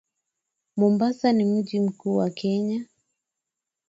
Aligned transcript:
Mombasa 0.77 1.33
ni 1.33 1.45
mji 1.45 1.79
mkuu 1.79 2.15
wa 2.15 2.29
Kenya 2.29 2.85